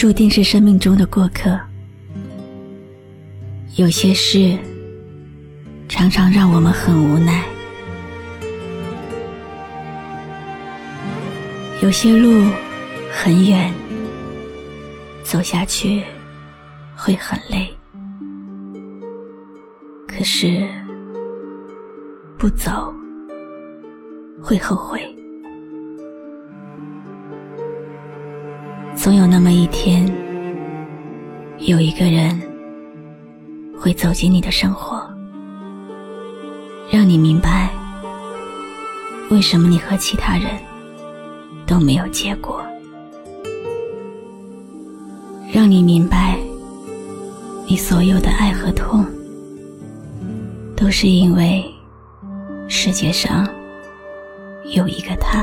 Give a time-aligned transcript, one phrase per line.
[0.00, 1.60] 注定是生命中的过客，
[3.76, 4.56] 有些事
[5.90, 7.44] 常常让我们很无奈，
[11.82, 12.50] 有些路
[13.12, 13.70] 很远，
[15.22, 16.02] 走下去
[16.96, 17.68] 会很累，
[20.08, 20.66] 可是
[22.38, 22.90] 不走
[24.42, 25.19] 会后悔。
[29.02, 30.06] 总有那么一天，
[31.60, 32.38] 有一个人
[33.80, 35.02] 会走进你的生活，
[36.90, 37.70] 让你明白
[39.30, 40.50] 为什么你和其他人
[41.66, 42.62] 都没有结果，
[45.50, 46.38] 让你明白
[47.66, 49.02] 你所有的爱和痛，
[50.76, 51.64] 都是因为
[52.68, 53.48] 世界上
[54.66, 55.42] 有一个他。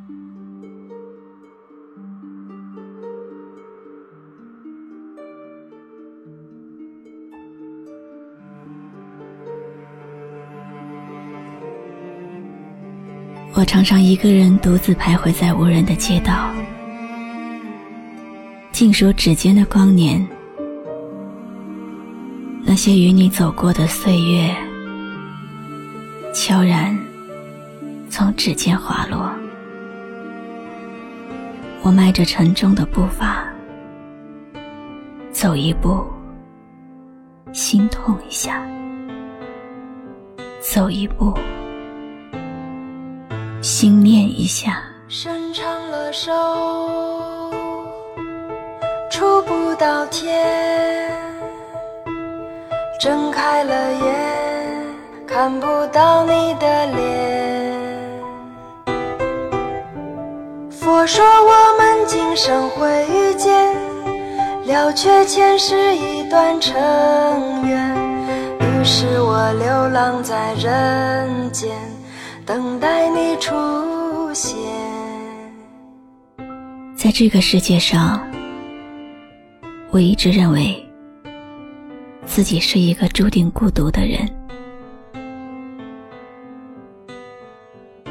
[13.53, 16.49] 我常常一个人独自徘徊在无人的街道，
[18.71, 20.25] 静数指尖的光年，
[22.63, 24.55] 那些与你走过的岁月，
[26.33, 26.97] 悄然
[28.09, 29.29] 从指尖滑落。
[31.83, 33.45] 我迈着沉重的步伐，
[35.31, 36.05] 走一步，
[37.51, 38.53] 心痛一下；
[40.61, 41.37] 走一步。
[43.61, 46.31] 心念一下，伸长了手，
[49.11, 50.33] 触不到天；
[52.99, 54.85] 睁开了眼，
[55.27, 57.71] 看不到你的脸。
[60.71, 63.75] 佛说我们今生会遇见，
[64.65, 66.73] 了却前世一段尘
[67.67, 67.95] 缘。
[68.59, 71.69] 于是我流浪在人间。
[72.51, 73.53] 等待你出
[74.33, 74.59] 现。
[76.97, 78.21] 在这个世界上，
[79.89, 80.85] 我一直认为
[82.25, 84.29] 自己是一个注定孤独的人。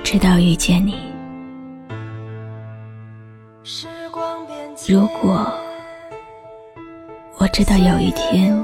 [0.02, 0.96] 直到遇见你，
[4.88, 5.52] 如果
[7.36, 8.58] 我知道有一天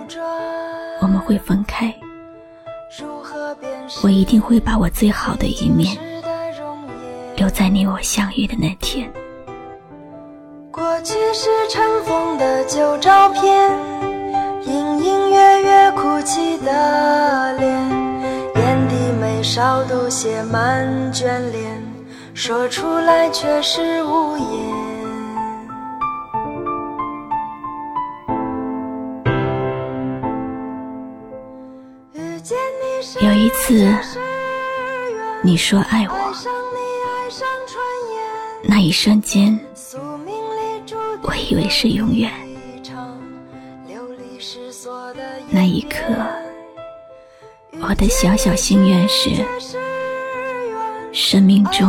[1.02, 1.94] 我们会分开。
[4.02, 5.96] 我一定会把我最好的一面
[7.36, 9.10] 留在你我相遇的那天。
[10.70, 13.70] 过去是尘封的旧照片，
[14.64, 17.72] 隐隐约约哭泣的脸，
[18.56, 21.82] 眼底眉梢都写满眷恋，
[22.34, 24.95] 说出来却是无言。
[33.20, 33.90] 有一次，
[35.42, 36.34] 你说爱我，
[38.62, 39.58] 那一瞬间，
[41.22, 42.30] 我以为是永远。
[45.48, 45.98] 那一刻，
[47.80, 49.30] 我的小小心愿是，
[51.10, 51.88] 生命中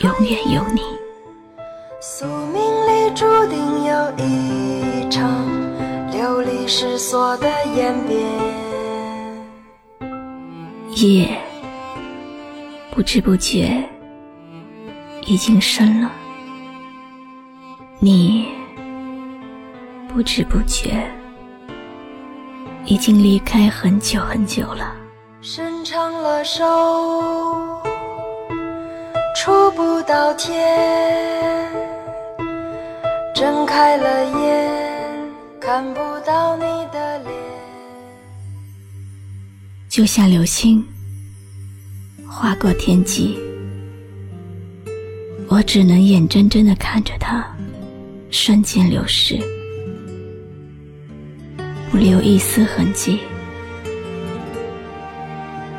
[0.00, 0.82] 永远有你。
[2.00, 5.30] 宿命里注定有一场
[6.10, 8.65] 流离失所的演变。
[10.96, 11.28] 夜
[12.90, 13.84] 不知不觉
[15.26, 16.10] 已经深了，
[17.98, 18.48] 你
[20.08, 21.06] 不知不觉
[22.86, 24.96] 已经离开很久很久了。
[25.42, 26.64] 伸长了手，
[29.36, 30.56] 触不到天；
[33.34, 34.86] 睁开了眼。
[35.60, 37.45] 看不到你的脸。
[39.96, 40.84] 就像流星
[42.28, 43.34] 划过天际，
[45.48, 47.42] 我只能眼睁睁的看着它
[48.30, 49.38] 瞬间流逝，
[51.90, 53.20] 不留一丝痕迹。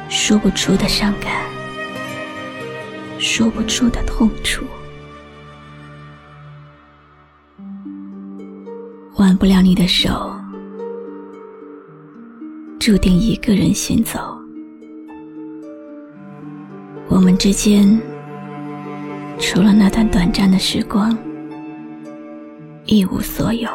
[0.09, 1.31] 说不出的伤感，
[3.19, 4.65] 说不出的痛楚，
[9.17, 10.35] 挽不了你的手，
[12.87, 14.17] 注定一个人行走。
[17.09, 17.99] 我们之间，
[19.37, 21.13] 除了那段短暂的时光，
[22.85, 23.69] 一无所有。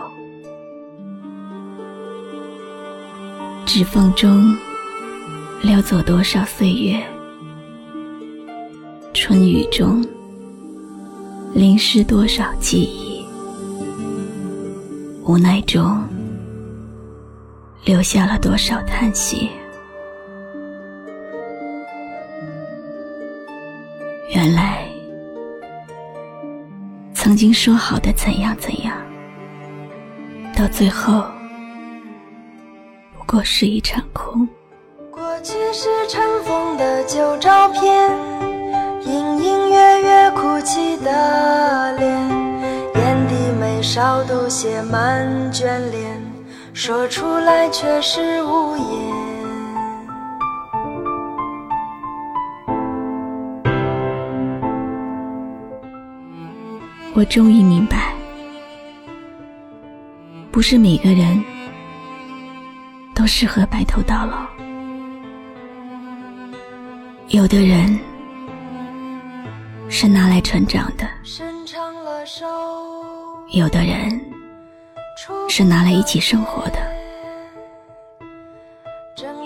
[3.67, 4.57] 指缝中。
[5.61, 6.99] 溜走多少岁月？
[9.13, 10.03] 春雨中
[11.53, 13.23] 淋湿多少记忆？
[15.23, 16.03] 无奈中
[17.85, 19.51] 留下了多少叹息？
[24.31, 24.87] 原来，
[27.13, 28.97] 曾经说好的怎样怎样，
[30.57, 31.25] 到最后
[33.19, 34.49] 不过是一场空。
[35.11, 38.11] 过去是尘封的旧照片，
[39.05, 42.29] 隐隐约约哭泣的脸，
[42.95, 46.22] 眼底眉梢都写满眷恋，
[46.75, 48.87] 说出来却是无言。
[57.15, 58.15] 我终于明白，
[60.51, 61.45] 不是每个人
[63.15, 64.47] 都适合白头到老。
[67.29, 67.99] 有的人
[69.91, 71.07] 是拿来成长的，
[73.51, 74.19] 有的人
[75.55, 76.79] 是拿来一起生活的，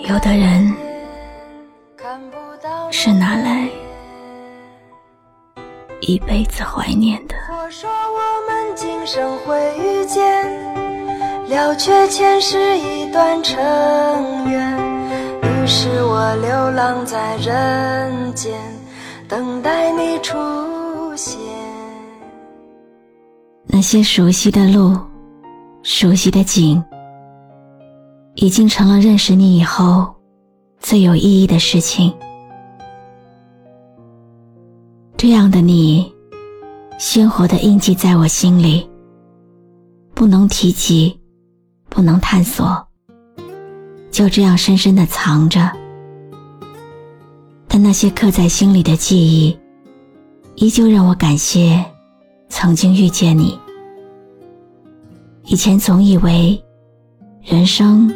[0.07, 0.73] 有的人
[2.89, 3.67] 是拿来
[5.99, 7.35] 一辈子怀念的。
[7.51, 10.49] 我说我们今生会遇见，
[11.49, 13.59] 了却前世一段尘
[14.49, 14.77] 缘。
[15.65, 18.57] 是我流浪在人间，
[19.27, 20.37] 等待你出
[21.17, 21.37] 现。
[23.65, 24.97] 那些熟悉的路，
[25.89, 26.83] 熟悉的景，
[28.35, 30.13] 已经成了认识你以后
[30.81, 32.13] 最有意义的事情。
[35.15, 36.13] 这样的你，
[36.99, 38.85] 鲜活的印记在我心里，
[40.13, 41.17] 不能提及，
[41.87, 42.85] 不能探索。
[44.11, 45.71] 就这样深深的藏着，
[47.65, 49.57] 但那些刻在心里的记忆，
[50.55, 51.81] 依旧让我感谢
[52.49, 53.57] 曾经遇见你。
[55.49, 56.61] 以前总以为，
[57.41, 58.13] 人生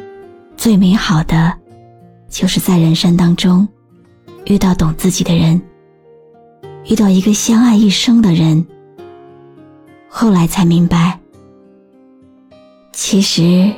[0.57, 1.57] 最美好的，
[2.27, 3.65] 就是在人生当中
[4.43, 5.59] 遇到懂自己的人，
[6.89, 8.65] 遇到一个相爱一生的人。
[10.09, 11.17] 后来才明白，
[12.91, 13.71] 其实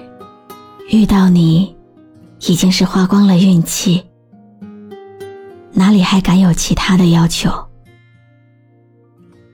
[0.90, 1.74] 遇到你。
[2.46, 4.04] 已经是花光了运气，
[5.72, 7.50] 哪里还敢有其他的要求？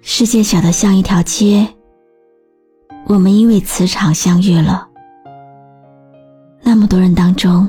[0.02, 1.68] 世界小得像一条街，
[3.06, 4.88] 我们因为磁场相遇了。
[6.62, 7.68] 那么多人当中，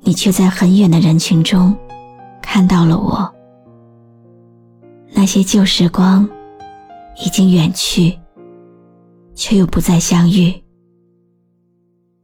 [0.00, 1.74] 你却在很远的人群中
[2.42, 3.34] 看到了我。
[5.12, 6.28] 那些旧时光
[7.24, 8.18] 已经远去，
[9.34, 10.52] 却又不再相遇，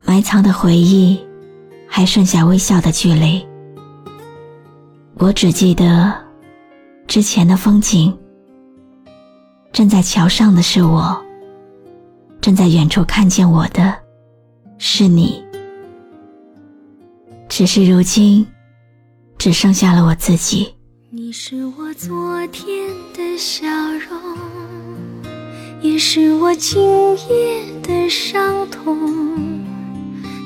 [0.05, 1.19] 埋藏的回忆。
[1.93, 3.45] 还剩下微笑的距离，
[5.17, 6.15] 我只记得
[7.09, 8.17] 之前的风景。
[9.73, 11.21] 站在桥上的是我，
[12.41, 13.95] 正在远处看见我的
[14.79, 15.45] 是你。
[17.49, 18.47] 只是如今，
[19.37, 20.75] 只剩下了我自己。
[21.11, 24.19] 你是我昨天的笑容，
[25.83, 26.81] 也是我今
[27.29, 28.97] 夜的伤痛。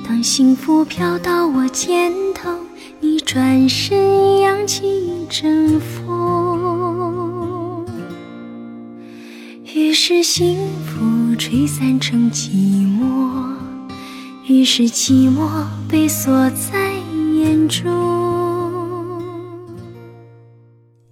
[0.06, 2.50] 当幸福飘到我肩头，
[2.98, 7.86] 你转身扬起一阵风，
[9.74, 11.04] 于是幸福
[11.36, 12.50] 吹散成寂
[12.98, 13.54] 寞，
[14.46, 15.48] 于是寂寞
[15.88, 16.92] 被锁在
[17.34, 17.92] 眼中。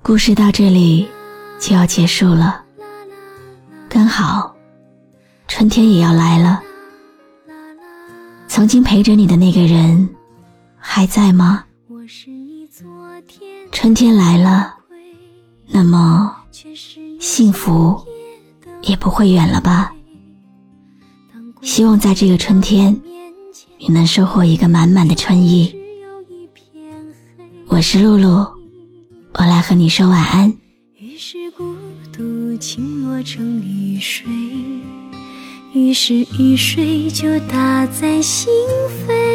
[0.02, 1.08] 故事到这里
[1.58, 2.62] 就要结束了，
[3.88, 4.54] 刚好
[5.48, 6.62] 春天也要来了。
[8.48, 10.08] 曾经陪着你的那个人
[10.76, 11.64] 还在吗？
[13.70, 14.74] 春天来了，
[15.66, 16.36] 那么
[17.18, 17.98] 幸福
[18.82, 19.92] 也不会远了吧？
[21.74, 23.00] 希望在这个春天，
[23.78, 25.74] 你能收获一个满满的春意。
[27.66, 28.46] 我是露露，
[29.32, 30.54] 我来和你说晚安。
[30.98, 31.74] 于是孤
[32.12, 34.26] 独倾落成雨水，
[35.72, 38.52] 于是雨水就打在心
[39.08, 39.31] 扉。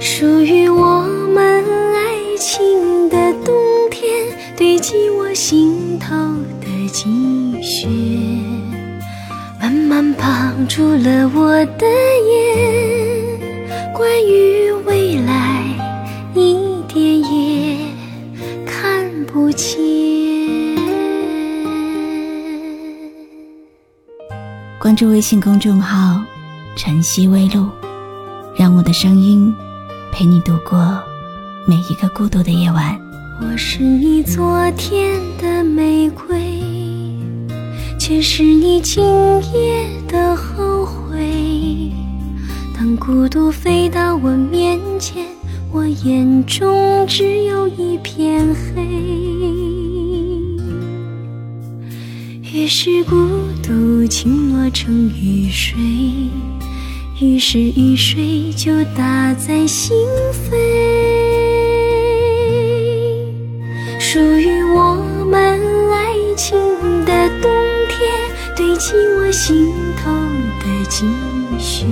[0.00, 1.02] 属于我
[1.34, 1.62] 们
[1.94, 3.54] 爱情的冬
[3.90, 4.10] 天，
[4.56, 6.16] 堆积我心头
[6.58, 7.06] 的积
[7.62, 7.86] 雪，
[9.60, 13.38] 慢慢绑住了我的眼。
[13.92, 15.64] 关于未来，
[16.34, 17.76] 一点也
[18.64, 19.78] 看不见。
[24.78, 26.24] 关注微信公众号
[26.74, 27.68] “晨曦微露”，
[28.56, 29.54] 让我的声音。
[30.12, 31.02] 陪你度过
[31.66, 33.00] 每一个孤独的夜晚。
[33.40, 36.38] 我是你昨天的玫瑰，
[37.98, 39.02] 却是你今
[39.52, 41.90] 夜的后悔。
[42.76, 45.24] 当孤独飞到我面前，
[45.72, 48.82] 我眼中只有一片黑。
[52.52, 53.16] 于是孤
[53.62, 55.78] 独倾落成雨水。
[57.20, 59.94] 于是雨水就打在心
[60.32, 60.56] 扉
[63.98, 64.94] 属于我
[65.30, 65.60] 们
[65.92, 66.58] 爱情
[67.04, 67.52] 的冬
[67.90, 68.10] 天
[68.56, 69.70] 堆积我心
[70.02, 70.10] 头
[70.60, 71.06] 的积
[71.58, 71.84] 雪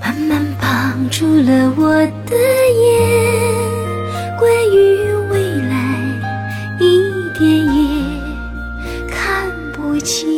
[0.00, 1.92] 慢慢绑住了我
[2.24, 2.86] 的眼
[4.38, 5.74] 关于未来
[6.78, 7.02] 一
[7.36, 8.04] 点也
[9.10, 10.35] 看不清